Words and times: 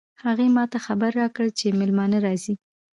هغې 0.23 0.47
ما 0.55 0.63
ته 0.71 0.77
خبر 0.85 1.11
راکړ 1.21 1.45
چې 1.57 1.77
مېلمانه 1.79 2.17
راځي 2.25 2.53